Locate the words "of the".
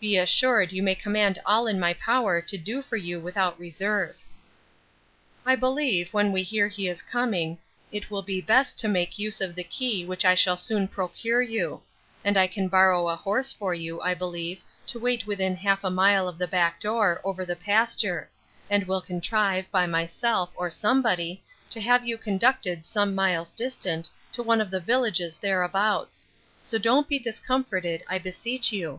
9.40-9.62, 16.26-16.48, 24.60-24.80